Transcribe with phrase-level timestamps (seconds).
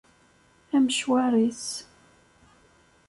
[0.75, 1.65] Amecwar-is.